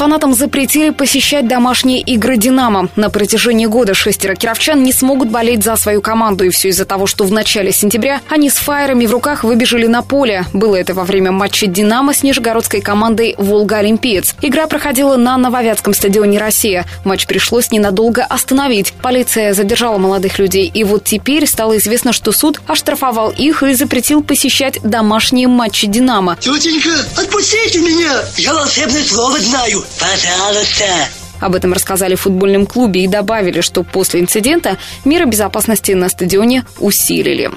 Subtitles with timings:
[0.00, 2.88] Фанатам запретили посещать домашние игры «Динамо».
[2.96, 6.44] На протяжении года шестеро кировчан не смогут болеть за свою команду.
[6.44, 10.00] И все из-за того, что в начале сентября они с фаерами в руках выбежали на
[10.00, 10.46] поле.
[10.54, 14.36] Было это во время матча «Динамо» с нижегородской командой «Волга-Олимпиец».
[14.40, 16.86] Игра проходила на Нововятском стадионе «Россия».
[17.04, 18.94] Матч пришлось ненадолго остановить.
[19.02, 20.70] Полиция задержала молодых людей.
[20.72, 26.38] И вот теперь стало известно, что суд оштрафовал их и запретил посещать домашние матчи «Динамо».
[26.40, 26.88] Тетенька,
[27.18, 28.22] отпустите меня!
[28.38, 29.84] Я волшебное слово знаю.
[29.98, 30.84] Пожалуйста.
[31.40, 36.64] Об этом рассказали в футбольном клубе и добавили, что после инцидента меры безопасности на стадионе
[36.78, 37.50] усилили.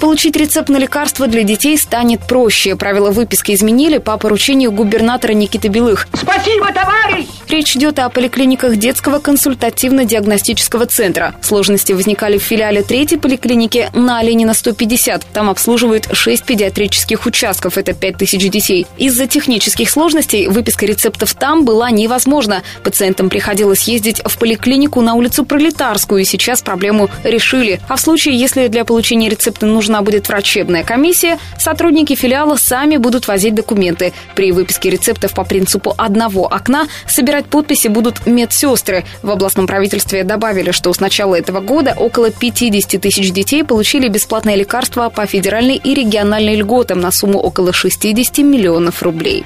[0.00, 2.76] Получить рецепт на лекарство для детей станет проще.
[2.76, 6.06] Правила выписки изменили по поручению губернатора Никиты Белых.
[6.12, 7.26] Спасибо, товарищ!
[7.48, 11.36] Речь идет о поликлиниках детского консультативно-диагностического центра.
[11.42, 15.26] Сложности возникали в филиале третьей поликлиники на Ленина 150.
[15.32, 18.86] Там обслуживают 6 педиатрических участков, это 5000 детей.
[18.98, 22.62] Из-за технических сложностей выписка рецептов там была невозможна.
[22.82, 27.80] Пациентам приходилось ездить в поликлинику на улицу Пролетарскую, и сейчас проблему решили.
[27.88, 33.28] А в случае, если для получения рецепта нужна будет врачебная комиссия, сотрудники филиала сами будут
[33.28, 34.12] возить документы.
[34.34, 39.04] При выписке рецептов по принципу одного окна собирать Собирать подписи будут медсестры.
[39.22, 44.54] В областном правительстве добавили, что с начала этого года около 50 тысяч детей получили бесплатное
[44.54, 49.44] лекарство по федеральной и региональной льготам на сумму около 60 миллионов рублей.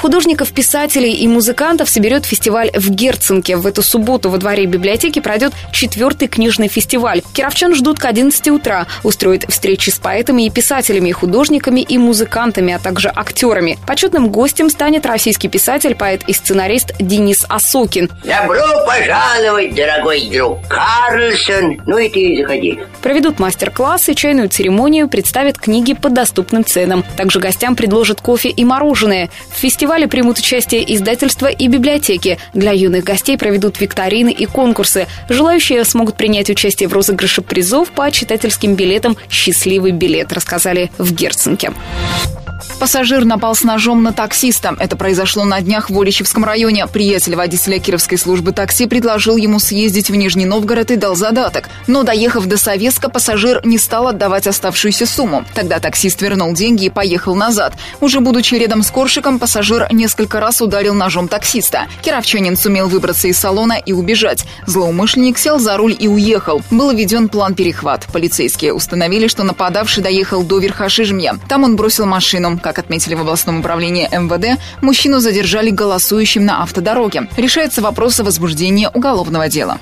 [0.00, 3.56] Художников, писателей и музыкантов соберет фестиваль в Герценке.
[3.56, 7.20] В эту субботу во дворе библиотеки пройдет четвертый книжный фестиваль.
[7.34, 8.86] Кировчан ждут к 11 утра.
[9.02, 13.78] Устроит встречи с поэтами и писателями, художниками и музыкантами, а также актерами.
[13.86, 18.08] Почетным гостем станет российский писатель, поэт и сценарист Денис Осокин.
[18.24, 21.82] Добро пожаловать, дорогой друг Карлсон.
[21.84, 22.78] Ну и ты заходи.
[23.02, 27.04] Проведут мастер-классы, чайную церемонию, представят книги по доступным ценам.
[27.18, 29.28] Также гостям предложат кофе и мороженое.
[29.52, 32.38] В фестивале фестивале примут участие издательства и библиотеки.
[32.54, 35.08] Для юных гостей проведут викторины и конкурсы.
[35.28, 41.72] Желающие смогут принять участие в розыгрыше призов по читательским билетам «Счастливый билет», рассказали в Герценке.
[42.80, 44.74] Пассажир напал с ножом на таксиста.
[44.78, 46.86] Это произошло на днях в Воличевском районе.
[46.86, 51.68] Приятель водителя Кировской службы такси предложил ему съездить в Нижний Новгород и дал задаток.
[51.86, 55.44] Но, доехав до Советска, пассажир не стал отдавать оставшуюся сумму.
[55.54, 57.74] Тогда таксист вернул деньги и поехал назад.
[58.00, 61.82] Уже будучи рядом с Коршиком, пассажир несколько раз ударил ножом таксиста.
[62.00, 64.46] Кировчанин сумел выбраться из салона и убежать.
[64.64, 66.62] Злоумышленник сел за руль и уехал.
[66.70, 68.06] Был введен план перехват.
[68.10, 71.36] Полицейские установили, что нападавший доехал до Верхошижмья.
[71.46, 72.58] Там он бросил машину.
[72.70, 77.26] Как отметили в областном управлении МВД, мужчину задержали голосующим на автодороге.
[77.36, 79.78] Решается вопрос о возбуждении уголовного дела.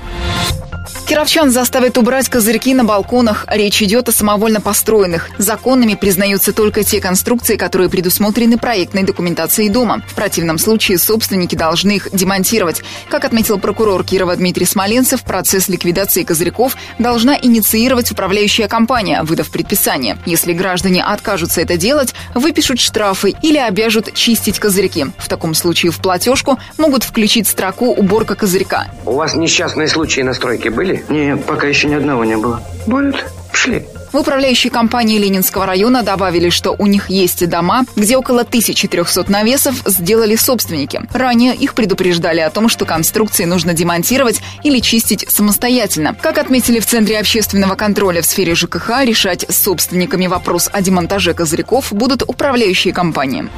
[1.08, 3.46] Кировчан заставят убрать козырьки на балконах.
[3.48, 5.30] Речь идет о самовольно построенных.
[5.38, 10.02] Законными признаются только те конструкции, которые предусмотрены проектной документацией дома.
[10.06, 12.82] В противном случае собственники должны их демонтировать.
[13.08, 20.18] Как отметил прокурор Кирова Дмитрий Смоленцев, процесс ликвидации козырьков должна инициировать управляющая компания, выдав предписание.
[20.26, 25.06] Если граждане откажутся это делать, выпишут штрафы или обяжут чистить козырьки.
[25.16, 28.88] В таком случае в платежку могут включить строку «уборка козырька».
[29.06, 30.97] У вас несчастные случаи на стройке были?
[31.08, 32.62] Нет, пока еще ни одного не было.
[32.86, 33.24] Будут?
[33.52, 33.86] Шли.
[34.12, 39.82] В управляющей компании Ленинского района добавили, что у них есть дома, где около 1300 навесов
[39.84, 41.02] сделали собственники.
[41.12, 46.16] Ранее их предупреждали о том, что конструкции нужно демонтировать или чистить самостоятельно.
[46.20, 51.34] Как отметили в Центре общественного контроля в сфере ЖКХ, решать с собственниками вопрос о демонтаже
[51.34, 53.48] козырьков будут управляющие компании.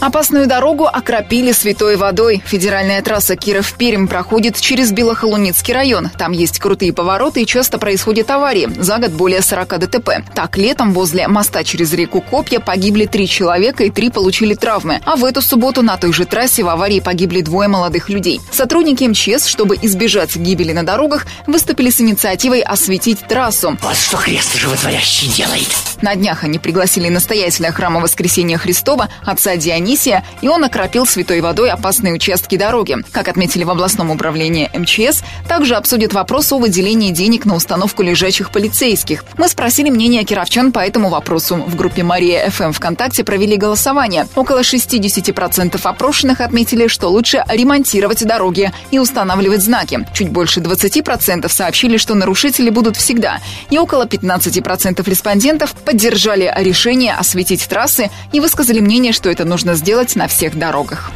[0.00, 2.42] Опасную дорогу окропили святой водой.
[2.44, 6.10] Федеральная трасса Киров-Пермь проходит через Белохолуницкий район.
[6.18, 8.68] Там есть крутые повороты и часто происходят аварии.
[8.78, 10.10] За год более 40 ДТП.
[10.34, 15.00] Так, летом возле моста через реку Копья погибли три человека и три получили травмы.
[15.04, 18.40] А в эту субботу на той же трассе в аварии погибли двое молодых людей.
[18.50, 23.76] Сотрудники МЧС, чтобы избежать гибели на дорогах, выступили с инициативой осветить трассу.
[23.82, 25.91] Вот что Христ животворящий делает.
[26.02, 31.70] На днях они пригласили настоятеля храма Воскресения Христова, отца Дионисия, и он окропил святой водой
[31.70, 32.96] опасные участки дороги.
[33.12, 38.50] Как отметили в областном управлении МЧС, также обсудят вопрос о выделении денег на установку лежачих
[38.50, 39.24] полицейских.
[39.38, 41.54] Мы спросили мнение кировчан по этому вопросу.
[41.54, 44.26] В группе Мария ФМ ВКонтакте провели голосование.
[44.34, 50.04] Около 60% опрошенных отметили, что лучше ремонтировать дороги и устанавливать знаки.
[50.12, 53.38] Чуть больше 20% сообщили, что нарушители будут всегда.
[53.70, 60.16] И около 15% респондентов поддержали решение осветить трассы и высказали мнение, что это нужно сделать
[60.16, 61.12] на всех дорогах.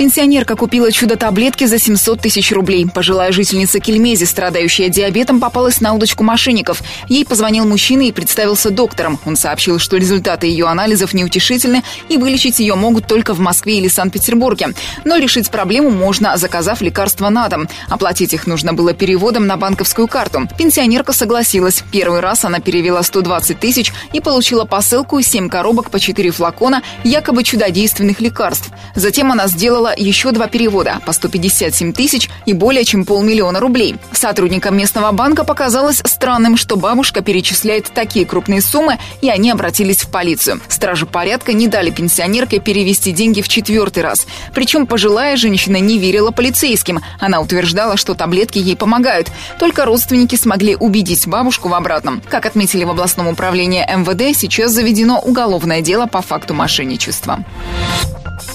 [0.00, 2.86] Пенсионерка купила чудо-таблетки за 700 тысяч рублей.
[2.86, 6.82] Пожилая жительница Кельмези, страдающая диабетом, попалась на удочку мошенников.
[7.08, 9.18] Ей позвонил мужчина и представился доктором.
[9.26, 13.88] Он сообщил, что результаты ее анализов неутешительны и вылечить ее могут только в Москве или
[13.88, 14.68] Санкт-Петербурге.
[15.04, 17.68] Но решить проблему можно, заказав лекарства на дом.
[17.90, 20.48] Оплатить их нужно было переводом на банковскую карту.
[20.56, 21.84] Пенсионерка согласилась.
[21.92, 27.42] Первый раз она перевела 120 тысяч и получила посылку 7 коробок по 4 флакона якобы
[27.42, 28.70] чудодейственных лекарств.
[28.94, 33.96] Затем она сделала еще два перевода по 157 тысяч и более чем полмиллиона рублей.
[34.12, 40.10] Сотрудникам местного банка показалось странным, что бабушка перечисляет такие крупные суммы, и они обратились в
[40.10, 40.60] полицию.
[40.68, 44.26] Стражи порядка не дали пенсионерке перевести деньги в четвертый раз.
[44.54, 47.00] Причем пожилая женщина не верила полицейским.
[47.18, 49.28] Она утверждала, что таблетки ей помогают.
[49.58, 52.22] Только родственники смогли убедить бабушку в обратном.
[52.28, 57.44] Как отметили в областном управлении МВД, сейчас заведено уголовное дело по факту мошенничества.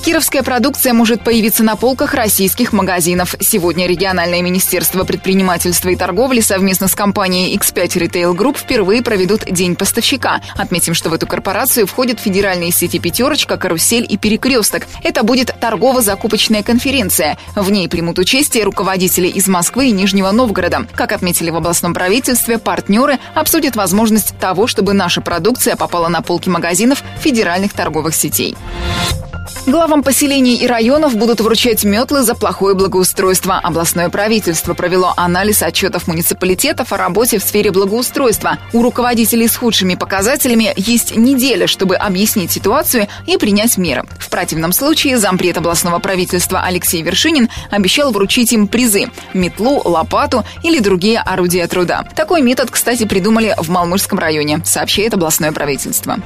[0.04, 3.36] Кировская продукция может появиться на полках российских магазинов.
[3.40, 9.76] Сегодня региональное министерство предпринимательства и торговли совместно с компанией X5 Retail Group впервые проведут День
[9.76, 10.42] поставщика.
[10.56, 14.86] Отметим, что в эту корпорацию входят федеральные сети «Пятерочка», «Карусель» и «Перекресток».
[15.04, 17.40] Это будет торгово-закупочная конференция.
[17.56, 20.86] В ней примут участие руководители из Москвы и Нижнего Новгорода.
[20.94, 26.50] Как отметили в областном правительстве, партнеры обсудят возможность того, чтобы наша продукция попала на полки
[26.50, 28.56] магазинов федеральных торговых сетей.
[29.68, 33.60] Главам поселений и районов будут вручать метлы за плохое благоустройство.
[33.64, 38.60] Областное правительство провело анализ отчетов муниципалитетов о работе в сфере благоустройства.
[38.74, 44.04] У руководителей с худшими показателями есть неделя, чтобы объяснить ситуацию и принять меры.
[44.20, 50.78] В противном случае зампред областного правительства Алексей Вершинин обещал вручить им призы– метлу, лопату или
[50.78, 52.06] другие орудия труда.
[52.16, 56.18] Такой метод, кстати, придумали в Малмышском районе, сообщает областное правительство.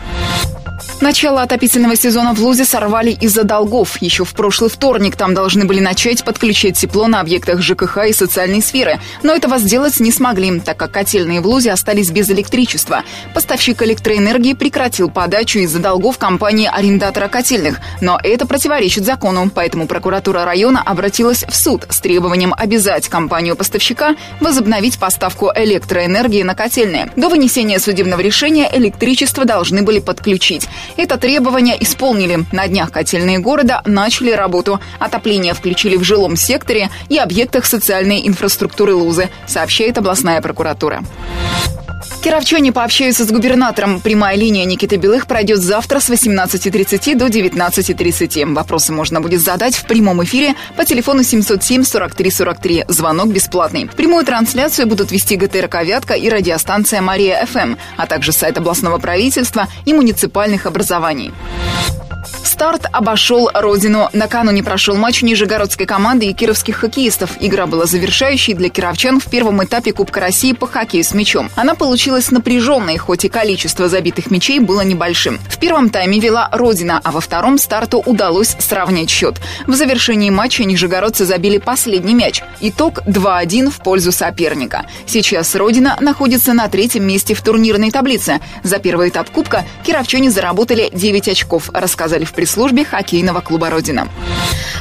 [1.01, 4.01] Начало отопительного сезона в Лузе сорвали из-за долгов.
[4.01, 8.61] Еще в прошлый вторник там должны были начать подключать тепло на объектах ЖКХ и социальной
[8.61, 8.99] сферы.
[9.23, 13.03] Но этого сделать не смогли, так как котельные в Лузе остались без электричества.
[13.33, 17.79] Поставщик электроэнергии прекратил подачу из-за долгов компании арендатора котельных.
[18.01, 24.99] Но это противоречит закону, поэтому прокуратура района обратилась в суд с требованием обязать компанию-поставщика возобновить
[24.99, 27.11] поставку электроэнергии на котельные.
[27.15, 30.68] До вынесения судебного решения электричество должны были подключить.
[30.97, 32.45] Это требование исполнили.
[32.51, 34.79] На днях котельные города начали работу.
[34.99, 41.03] Отопление включили в жилом секторе и объектах социальной инфраструктуры Лузы, сообщает областная прокуратура.
[42.21, 44.01] Кировчане пообщаются с губернатором.
[44.01, 48.53] Прямая линия Никиты Белых пройдет завтра с 18.30 до 19.30.
[48.53, 52.85] Вопросы можно будет задать в прямом эфире по телефону 707 43 43.
[52.89, 53.87] Звонок бесплатный.
[53.87, 59.67] Прямую трансляцию будут вести ГТРК «Вятка» и радиостанция «Мария ФМ», а также сайт областного правительства
[59.85, 61.31] и муниципальных образований.
[62.43, 64.09] Старт обошел родину.
[64.13, 67.31] Накануне прошел матч нижегородской команды и кировских хоккеистов.
[67.39, 71.49] Игра была завершающей для кировчан в первом этапе Кубка России по хоккею с мячом.
[71.55, 75.39] Она получилась напряженной, хоть и количество забитых мячей было небольшим.
[75.49, 79.35] В первом тайме вела Родина, а во втором старту удалось сравнять счет.
[79.67, 82.41] В завершении матча нижегородцы забили последний мяч.
[82.61, 84.85] Итог 2-1 в пользу соперника.
[85.05, 88.39] Сейчас Родина находится на третьем месте в турнирной таблице.
[88.63, 94.07] За первый этап Кубка кировчане заработали 9 очков, рассказали в пресс-службе хоккейного клуба «Родина».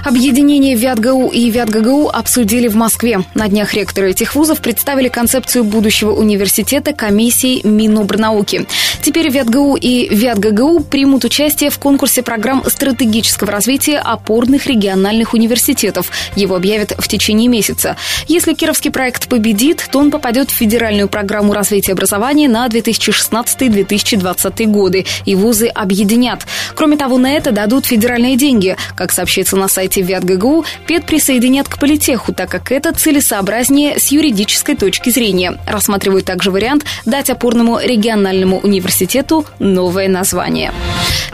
[0.05, 3.25] Объединение ВятГУ и ВятГГУ обсудили в Москве.
[3.35, 8.67] На днях ректоры этих вузов представили концепцию будущего университета комиссии Минобрнауки.
[9.02, 16.11] Теперь ВятГУ и ВятГГУ примут участие в конкурсе программ стратегического развития опорных региональных университетов.
[16.37, 17.97] Его объявят в течение месяца.
[18.28, 25.07] Если кировский проект победит, то он попадет в федеральную программу развития образования на 2016-2020 годы,
[25.25, 26.47] и вузы объединят.
[26.75, 28.76] Кроме того, на это дадут федеральные деньги.
[28.95, 34.76] Как сообщается на сайте ВятГГУ, ПЕД присоединят к политеху, так как это целесообразнее с юридической
[34.76, 35.59] точки зрения.
[35.66, 40.73] Рассматривают также вариант дать опорному региональному университету новое название.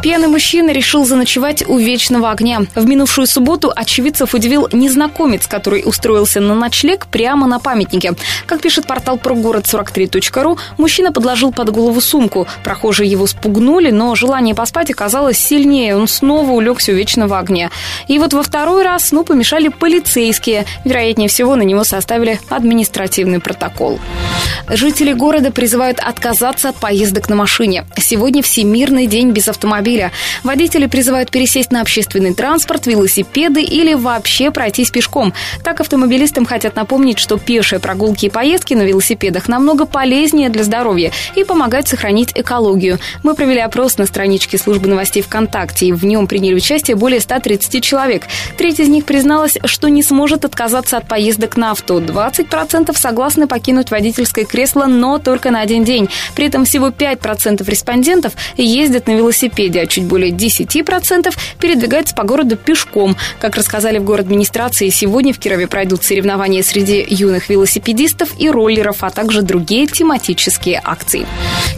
[0.02, 2.60] Пьяный мужчина решил заночевать у вечного огня.
[2.74, 8.12] В минувшую субботу очевидцев удивил незнакомец, который устроился на ночлег прямо на памятнике.
[8.44, 12.46] Как пишет портал прогород43.ру, мужчина подложил под голову сумку.
[12.62, 15.96] Прохожие его спугнули, но желание поспать оказалось сильнее.
[15.96, 17.70] Он снова улегся у вечного огня.
[18.06, 20.64] И вот во второй раз сну помешали полицейские.
[20.84, 24.00] Вероятнее всего, на него составили административный протокол.
[24.68, 27.84] Жители города призывают отказаться от поездок на машине.
[27.98, 30.10] Сегодня Всемирный день без автомобиля.
[30.42, 35.32] Водители призывают пересесть на общественный транспорт, велосипеды или вообще пройтись пешком.
[35.62, 41.12] Так автомобилистам хотят напомнить, что пешие прогулки и поездки на велосипедах намного полезнее для здоровья
[41.36, 42.98] и помогают сохранить экологию.
[43.22, 45.84] Мы провели опрос на страничке службы новостей ВКонтакте.
[45.84, 45.92] мероприятий.
[45.92, 48.24] В нем приняли участие более 130 человек.
[48.56, 52.00] Треть из них призналась, что не сможет отказаться от поездок на авто.
[52.00, 56.08] 20% согласны покинуть водительское кресло, но только на один день.
[56.34, 62.56] При этом всего 5% респондентов ездят на велосипеде, а чуть более 10% передвигаются по городу
[62.56, 63.16] пешком.
[63.40, 69.02] Как рассказали в город администрации, сегодня в Кирове пройдут соревнования среди юных велосипедистов и роллеров,
[69.02, 71.26] а также другие тематические акции.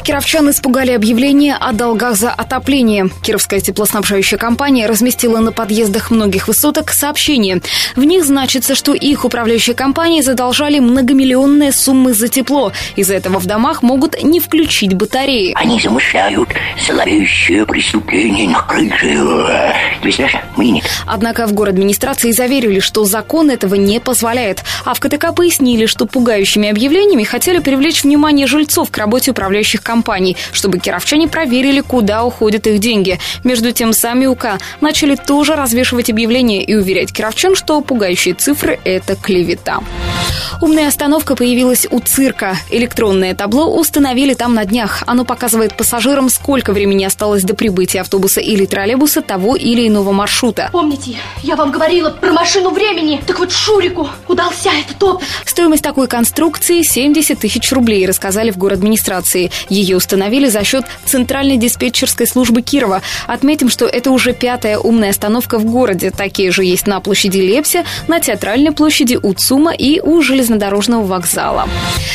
[0.02, 3.10] Кировчан испугали объявление о долгах за отопление.
[3.22, 7.60] Кировская теплоснабжающая компания разместила на подъездах многих высоток сообщение.
[7.94, 12.72] В них значится, что их управляющая компания задолжали многомиллионные суммы за тепло.
[12.96, 15.52] Из-за этого в домах могут не включить батареи.
[15.54, 16.48] Они замышляют
[16.86, 19.06] зловещее преступление на крыше.
[20.56, 20.84] Нет.
[21.06, 24.64] Однако в город администрации заверили, что закон этого не позволяет.
[24.84, 30.36] А в КТК пояснили, что пугающими объявлениями хотели привлечь внимание жильцов к работе управляющих компаний,
[30.52, 33.18] чтобы кировчане проверили, куда уходят их деньги.
[33.44, 39.16] Между тем, сами УК начали тоже развешивать объявления и уверять кировчан, что пугающие цифры– это
[39.16, 39.80] клевета.
[40.60, 42.56] Умная остановка появилась у цирка.
[42.70, 45.02] Электронное табло установили там на днях.
[45.06, 50.70] Оно показывает пассажирам, сколько времени осталось до прибытия автобуса или троллейбуса того или иного маршрута.
[50.72, 53.22] Помните, я вам говорила про машину времени?
[53.26, 55.26] Так вот Шурику удался этот опыт.
[55.44, 59.50] Стоимость такой конструкции 70 тысяч рублей, рассказали в город администрации.
[59.68, 63.02] Ее установили за счет Центральной диспетчерской службы Кирова.
[63.26, 66.10] Отметим, что это уже пятая умная остановка в городе.
[66.26, 71.68] Такие же есть на площади Лепся, на Театральной площади у ЦУМа и у железнодорожного вокзала.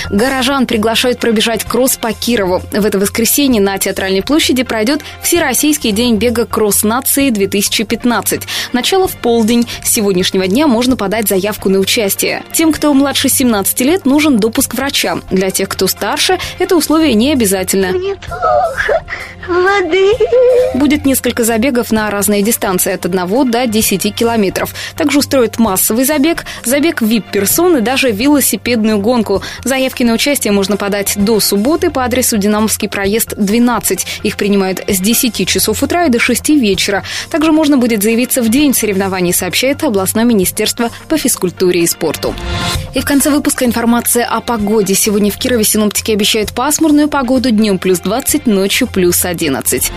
[0.09, 2.61] Горожан приглашают пробежать кросс по Кирову.
[2.73, 8.41] В это воскресенье на Театральной площади пройдет Всероссийский день бега кросс нации 2015.
[8.73, 9.65] Начало в полдень.
[9.81, 12.43] С сегодняшнего дня можно подать заявку на участие.
[12.51, 15.19] Тем, кто младше 17 лет, нужен допуск врача.
[15.29, 17.93] Для тех, кто старше, это условие не обязательно.
[17.93, 19.05] Мне плохо.
[19.47, 20.11] Воды.
[20.75, 24.73] Будет несколько забегов на разные дистанции от 1 до 10 километров.
[24.95, 29.41] Также устроят массовый забег, забег VIP-персон и даже велосипедную гонку.
[29.63, 34.21] Заявки на участие можно подать до субботы по адресу Динамовский проезд 12.
[34.23, 37.03] Их принимают с 10 часов утра и до 6 вечера.
[37.29, 42.33] Также можно будет заявиться в день соревнований, сообщает областное министерство по физкультуре и спорту.
[42.93, 44.95] И в конце выпуска информация о погоде.
[44.95, 49.91] Сегодня в Кирове синоптики обещают пасмурную погоду днем плюс 20, ночью плюс 11.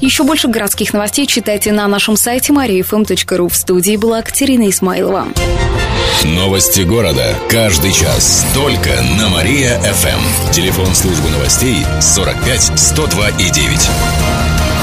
[0.00, 3.33] Еще больше городских новостей читайте на нашем сайте mariafm.ru.
[3.42, 5.26] В студии была Катерина Исмайлова.
[6.24, 7.36] Новости города.
[7.50, 8.46] Каждый час.
[8.54, 10.52] Только на Мария-ФМ.
[10.52, 14.73] Телефон службы новостей 45 102 и 9.